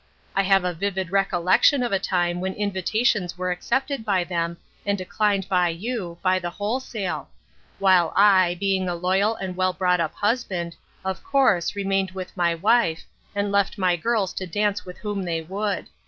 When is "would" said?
15.41-15.85